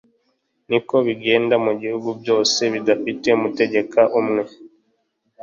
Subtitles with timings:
[0.69, 4.43] ni ko bigenda mu bihugu byose bidafite umutegeka umwe